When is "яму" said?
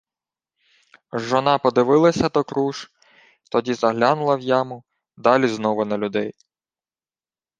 4.41-4.83